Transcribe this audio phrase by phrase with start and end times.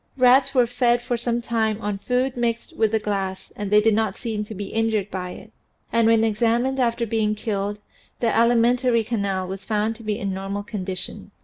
[0.17, 3.93] Rats were fed for some time on food mixed with the glass and they did
[3.93, 5.51] not seem to be injured by it.
[5.93, 7.79] And when examined after being killed,
[8.19, 11.29] the alimentary canal was found to be in normal condition.